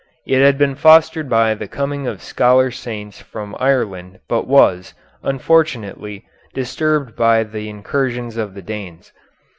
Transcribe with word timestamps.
It 0.25 0.39
had 0.41 0.57
been 0.57 0.73
fostered 0.73 1.29
by 1.29 1.53
the 1.53 1.67
coming 1.67 2.07
of 2.07 2.23
scholar 2.23 2.71
saints 2.71 3.21
from 3.21 3.55
Ireland, 3.59 4.19
but 4.27 4.47
was, 4.47 4.95
unfortunately, 5.21 6.25
disturbed 6.55 7.15
by 7.15 7.43
the 7.43 7.69
incursions 7.69 8.35
of 8.35 8.55
the 8.55 8.63
Danes. 8.63 9.11